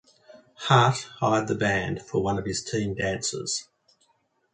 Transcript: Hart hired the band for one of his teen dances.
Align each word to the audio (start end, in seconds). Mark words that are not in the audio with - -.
Hart 0.55 1.07
hired 1.19 1.47
the 1.47 1.53
band 1.53 2.01
for 2.01 2.23
one 2.23 2.39
of 2.39 2.45
his 2.45 2.63
teen 2.63 2.95
dances. 2.95 3.67